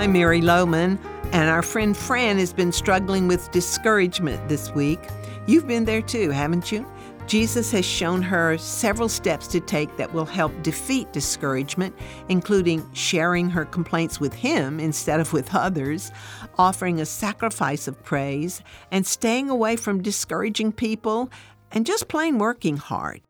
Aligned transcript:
I'm 0.00 0.14
Mary 0.14 0.40
Lowman, 0.40 0.98
and 1.30 1.50
our 1.50 1.60
friend 1.60 1.94
Fran 1.94 2.38
has 2.38 2.54
been 2.54 2.72
struggling 2.72 3.28
with 3.28 3.50
discouragement 3.50 4.48
this 4.48 4.70
week. 4.70 4.98
You've 5.46 5.66
been 5.66 5.84
there 5.84 6.00
too, 6.00 6.30
haven't 6.30 6.72
you? 6.72 6.90
Jesus 7.26 7.70
has 7.72 7.84
shown 7.84 8.22
her 8.22 8.56
several 8.56 9.10
steps 9.10 9.46
to 9.48 9.60
take 9.60 9.94
that 9.98 10.14
will 10.14 10.24
help 10.24 10.54
defeat 10.62 11.12
discouragement, 11.12 11.94
including 12.30 12.90
sharing 12.94 13.50
her 13.50 13.66
complaints 13.66 14.18
with 14.18 14.32
Him 14.32 14.80
instead 14.80 15.20
of 15.20 15.34
with 15.34 15.54
others, 15.54 16.10
offering 16.56 16.98
a 16.98 17.04
sacrifice 17.04 17.86
of 17.86 18.02
praise, 18.02 18.62
and 18.90 19.06
staying 19.06 19.50
away 19.50 19.76
from 19.76 20.00
discouraging 20.00 20.72
people, 20.72 21.30
and 21.72 21.84
just 21.84 22.08
plain 22.08 22.38
working 22.38 22.78
hard. 22.78 23.20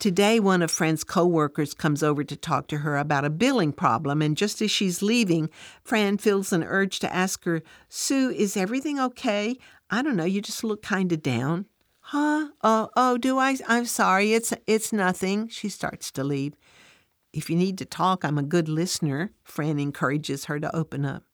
Today, 0.00 0.40
one 0.40 0.62
of 0.62 0.70
Fran's 0.70 1.04
coworkers 1.04 1.74
comes 1.74 2.02
over 2.02 2.24
to 2.24 2.34
talk 2.34 2.68
to 2.68 2.78
her 2.78 2.96
about 2.96 3.26
a 3.26 3.28
billing 3.28 3.70
problem, 3.70 4.22
and 4.22 4.34
just 4.34 4.62
as 4.62 4.70
she's 4.70 5.02
leaving, 5.02 5.50
Fran 5.84 6.16
feels 6.16 6.54
an 6.54 6.64
urge 6.64 7.00
to 7.00 7.14
ask 7.14 7.44
her, 7.44 7.60
Sue, 7.90 8.30
is 8.30 8.56
everything 8.56 8.98
okay? 8.98 9.58
I 9.90 10.00
don't 10.00 10.16
know, 10.16 10.24
you 10.24 10.40
just 10.40 10.64
look 10.64 10.80
kind 10.80 11.12
of 11.12 11.22
down. 11.22 11.66
Huh? 12.00 12.48
Oh, 12.62 12.88
oh, 12.96 13.18
do 13.18 13.38
I? 13.38 13.58
I'm 13.68 13.84
sorry. 13.84 14.32
It's 14.32 14.54
it's 14.66 14.90
nothing. 14.90 15.48
She 15.48 15.68
starts 15.68 16.10
to 16.12 16.24
leave. 16.24 16.54
If 17.34 17.50
you 17.50 17.56
need 17.56 17.76
to 17.76 17.84
talk, 17.84 18.24
I'm 18.24 18.38
a 18.38 18.42
good 18.42 18.70
listener. 18.70 19.32
Fran 19.44 19.78
encourages 19.78 20.46
her 20.46 20.58
to 20.58 20.74
open 20.74 21.04
up. 21.04 21.24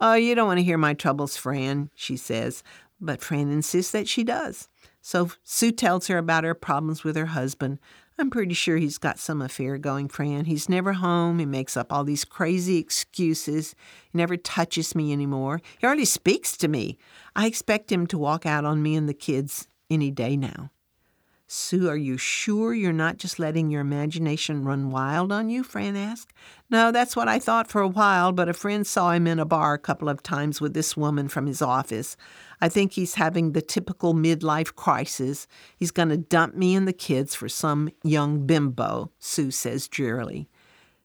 Oh, 0.00 0.14
you 0.14 0.34
don't 0.34 0.46
want 0.46 0.60
to 0.60 0.64
hear 0.64 0.78
my 0.78 0.94
troubles, 0.94 1.36
Fran, 1.36 1.90
she 1.94 2.16
says, 2.16 2.62
but 2.98 3.20
Fran 3.20 3.50
insists 3.50 3.92
that 3.92 4.08
she 4.08 4.24
does. 4.24 4.70
So 5.00 5.30
Sue 5.42 5.72
tells 5.72 6.08
her 6.08 6.18
about 6.18 6.44
her 6.44 6.54
problems 6.54 7.04
with 7.04 7.16
her 7.16 7.26
husband. 7.26 7.78
I'm 8.18 8.30
pretty 8.30 8.54
sure 8.54 8.78
he's 8.78 8.98
got 8.98 9.18
some 9.18 9.40
affair 9.40 9.78
going, 9.78 10.08
Fran. 10.08 10.46
He's 10.46 10.68
never 10.68 10.94
home. 10.94 11.38
He 11.38 11.46
makes 11.46 11.76
up 11.76 11.92
all 11.92 12.02
these 12.02 12.24
crazy 12.24 12.78
excuses. 12.78 13.76
He 14.10 14.18
never 14.18 14.36
touches 14.36 14.94
me 14.94 15.12
anymore. 15.12 15.60
He 15.78 15.86
hardly 15.86 16.04
speaks 16.04 16.56
to 16.56 16.68
me. 16.68 16.98
I 17.36 17.46
expect 17.46 17.92
him 17.92 18.06
to 18.08 18.18
walk 18.18 18.44
out 18.44 18.64
on 18.64 18.82
me 18.82 18.96
and 18.96 19.08
the 19.08 19.14
kids 19.14 19.68
any 19.88 20.10
day 20.10 20.36
now. 20.36 20.70
Sue, 21.50 21.88
are 21.88 21.96
you 21.96 22.18
sure 22.18 22.74
you're 22.74 22.92
not 22.92 23.16
just 23.16 23.38
letting 23.38 23.70
your 23.70 23.80
imagination 23.80 24.64
run 24.64 24.90
wild 24.90 25.32
on 25.32 25.48
you? 25.48 25.62
Fran 25.62 25.96
asked. 25.96 26.34
No, 26.68 26.92
that's 26.92 27.16
what 27.16 27.26
I 27.26 27.38
thought 27.38 27.70
for 27.70 27.80
a 27.80 27.88
while, 27.88 28.32
but 28.32 28.50
a 28.50 28.52
friend 28.52 28.86
saw 28.86 29.12
him 29.12 29.26
in 29.26 29.38
a 29.38 29.46
bar 29.46 29.72
a 29.72 29.78
couple 29.78 30.10
of 30.10 30.22
times 30.22 30.60
with 30.60 30.74
this 30.74 30.94
woman 30.94 31.26
from 31.26 31.46
his 31.46 31.62
office. 31.62 32.18
I 32.60 32.68
think 32.68 32.92
he's 32.92 33.14
having 33.14 33.52
the 33.52 33.62
typical 33.62 34.12
midlife 34.12 34.74
crisis. 34.74 35.46
He's 35.74 35.90
going 35.90 36.10
to 36.10 36.18
dump 36.18 36.54
me 36.54 36.74
and 36.74 36.86
the 36.86 36.92
kids 36.92 37.34
for 37.34 37.48
some 37.48 37.88
young 38.04 38.44
bimbo, 38.46 39.10
Sue 39.18 39.50
says 39.50 39.88
drearily. 39.88 40.50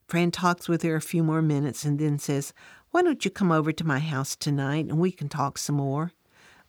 Fran 0.08 0.30
talks 0.30 0.68
with 0.68 0.82
her 0.82 0.94
a 0.94 1.00
few 1.00 1.24
more 1.24 1.40
minutes 1.40 1.86
and 1.86 1.98
then 1.98 2.18
says, 2.18 2.52
Why 2.90 3.00
don't 3.00 3.24
you 3.24 3.30
come 3.30 3.50
over 3.50 3.72
to 3.72 3.86
my 3.86 3.98
house 3.98 4.36
tonight 4.36 4.84
and 4.90 4.98
we 4.98 5.10
can 5.10 5.30
talk 5.30 5.56
some 5.56 5.76
more? 5.76 6.12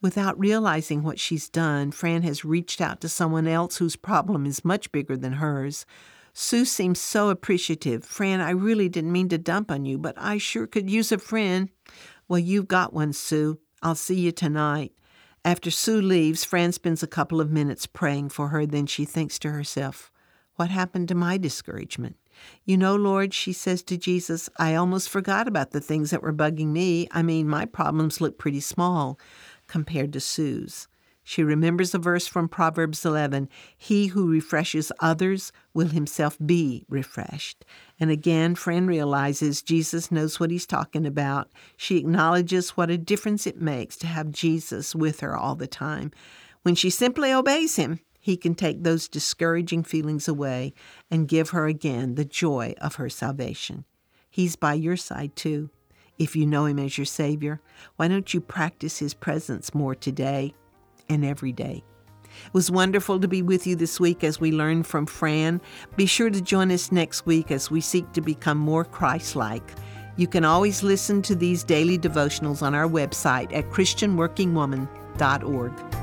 Without 0.05 0.39
realizing 0.39 1.01
what 1.01 1.19
she's 1.19 1.49
done, 1.49 1.89
Fran 1.89 2.21
has 2.21 2.45
reached 2.45 2.79
out 2.79 3.01
to 3.01 3.09
someone 3.09 3.47
else 3.47 3.77
whose 3.77 3.95
problem 3.95 4.45
is 4.45 4.63
much 4.63 4.91
bigger 4.91 5.17
than 5.17 5.33
hers. 5.33 5.83
Sue 6.31 6.63
seems 6.63 6.99
so 6.99 7.29
appreciative. 7.29 8.05
Fran, 8.05 8.39
I 8.39 8.51
really 8.51 8.87
didn't 8.87 9.11
mean 9.11 9.29
to 9.29 9.39
dump 9.39 9.71
on 9.71 9.83
you, 9.83 9.97
but 9.97 10.13
I 10.15 10.37
sure 10.37 10.67
could 10.67 10.91
use 10.91 11.11
a 11.11 11.17
friend. 11.17 11.71
Well, 12.27 12.37
you've 12.37 12.67
got 12.67 12.93
one, 12.93 13.13
Sue. 13.13 13.57
I'll 13.81 13.95
see 13.95 14.19
you 14.19 14.31
tonight. 14.31 14.91
After 15.43 15.71
Sue 15.71 15.99
leaves, 15.99 16.43
Fran 16.43 16.71
spends 16.71 17.01
a 17.01 17.07
couple 17.07 17.41
of 17.41 17.49
minutes 17.49 17.87
praying 17.87 18.29
for 18.29 18.49
her. 18.49 18.67
Then 18.67 18.85
she 18.85 19.05
thinks 19.05 19.39
to 19.39 19.49
herself, 19.49 20.11
What 20.55 20.69
happened 20.69 21.07
to 21.07 21.15
my 21.15 21.39
discouragement? 21.39 22.17
You 22.65 22.77
know, 22.77 22.95
Lord, 22.95 23.33
she 23.33 23.53
says 23.53 23.83
to 23.83 23.97
Jesus, 23.97 24.49
I 24.57 24.75
almost 24.75 25.09
forgot 25.09 25.47
about 25.47 25.71
the 25.71 25.81
things 25.81 26.11
that 26.11 26.21
were 26.21 26.33
bugging 26.33 26.67
me. 26.67 27.07
I 27.11 27.21
mean, 27.23 27.47
my 27.47 27.65
problems 27.65 28.21
look 28.21 28.37
pretty 28.37 28.59
small 28.59 29.19
compared 29.67 30.13
to 30.13 30.19
Sue's. 30.19 30.87
She 31.27 31.41
remembers 31.41 31.95
a 31.95 31.97
verse 31.97 32.27
from 32.27 32.47
Proverbs 32.47 33.03
11 33.03 33.49
He 33.75 34.07
who 34.07 34.29
refreshes 34.29 34.91
others 34.99 35.51
will 35.73 35.87
himself 35.87 36.37
be 36.45 36.85
refreshed. 36.87 37.65
And 37.99 38.11
again, 38.11 38.53
Fran 38.53 38.85
realizes 38.85 39.63
Jesus 39.63 40.11
knows 40.11 40.39
what 40.39 40.51
he's 40.51 40.67
talking 40.67 41.03
about. 41.03 41.49
She 41.77 41.97
acknowledges 41.97 42.77
what 42.77 42.91
a 42.91 42.97
difference 42.97 43.47
it 43.47 43.59
makes 43.59 43.97
to 43.97 44.07
have 44.07 44.31
Jesus 44.31 44.93
with 44.93 45.21
her 45.21 45.35
all 45.35 45.55
the 45.55 45.65
time. 45.65 46.11
When 46.61 46.75
she 46.75 46.91
simply 46.91 47.33
obeys 47.33 47.75
him, 47.75 48.01
he 48.25 48.35
can 48.35 48.55
take 48.55 48.81
those 48.81 49.07
discouraging 49.07 49.83
feelings 49.83 50.27
away 50.27 50.73
and 51.11 51.27
give 51.27 51.51
her 51.51 51.67
again 51.67 52.15
the 52.15 52.25
joy 52.25 52.73
of 52.81 52.95
her 52.95 53.07
salvation. 53.07 53.85
He's 54.31 54.55
by 54.55 54.73
your 54.73 54.97
side 54.97 55.35
too 55.35 55.69
if 56.17 56.35
you 56.35 56.47
know 56.47 56.65
Him 56.65 56.79
as 56.79 56.97
your 56.97 57.05
Savior? 57.05 57.61
Why 57.97 58.07
don't 58.07 58.33
you 58.33 58.41
practice 58.41 58.97
His 58.97 59.13
presence 59.13 59.75
more 59.75 59.93
today 59.93 60.55
and 61.07 61.23
every 61.23 61.51
day? 61.51 61.83
It 62.23 62.51
was 62.51 62.71
wonderful 62.71 63.19
to 63.19 63.27
be 63.27 63.43
with 63.43 63.67
you 63.67 63.75
this 63.75 63.99
week 63.99 64.23
as 64.23 64.39
we 64.39 64.51
learn 64.51 64.81
from 64.81 65.05
Fran. 65.05 65.61
Be 65.95 66.07
sure 66.07 66.31
to 66.31 66.41
join 66.41 66.71
us 66.71 66.91
next 66.91 67.27
week 67.27 67.51
as 67.51 67.69
we 67.69 67.79
seek 67.79 68.11
to 68.13 68.21
become 68.21 68.57
more 68.57 68.85
Christ 68.85 69.35
like. 69.35 69.69
You 70.17 70.25
can 70.25 70.45
always 70.45 70.81
listen 70.81 71.21
to 71.21 71.35
these 71.35 71.63
daily 71.63 71.99
devotionals 71.99 72.63
on 72.63 72.73
our 72.73 72.89
website 72.89 73.53
at 73.53 73.69
ChristianWorkingWoman.org. 73.69 75.94